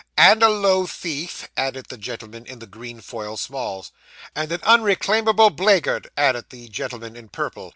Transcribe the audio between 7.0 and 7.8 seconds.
in purple.